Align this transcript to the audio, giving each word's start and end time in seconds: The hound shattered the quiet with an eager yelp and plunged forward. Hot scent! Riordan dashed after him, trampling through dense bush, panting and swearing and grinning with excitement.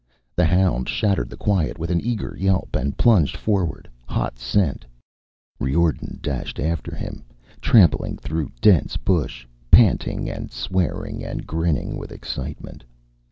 The 0.35 0.45
hound 0.45 0.89
shattered 0.89 1.29
the 1.29 1.37
quiet 1.37 1.77
with 1.77 1.91
an 1.91 2.01
eager 2.01 2.35
yelp 2.35 2.75
and 2.75 2.97
plunged 2.97 3.37
forward. 3.37 3.87
Hot 4.07 4.39
scent! 4.39 4.83
Riordan 5.59 6.17
dashed 6.23 6.59
after 6.59 6.95
him, 6.95 7.23
trampling 7.61 8.17
through 8.17 8.51
dense 8.61 8.97
bush, 8.97 9.45
panting 9.69 10.27
and 10.27 10.51
swearing 10.51 11.23
and 11.23 11.45
grinning 11.45 11.99
with 11.99 12.11
excitement. 12.11 12.83